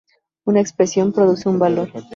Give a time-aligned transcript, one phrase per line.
[0.45, 1.91] Una expresión produce un valor.